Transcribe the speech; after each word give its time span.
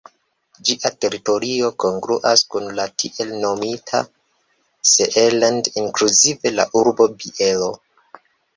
Ĝia 0.69 0.89
teritorio 1.03 1.69
kongruas 1.83 2.45
kun 2.55 2.65
la 2.79 2.87
tiel 3.03 3.35
nomita 3.45 4.01
Seeland 4.95 5.71
inkluzive 5.85 6.57
la 6.59 6.69
urbo 6.85 7.11
Bielo. 7.23 7.73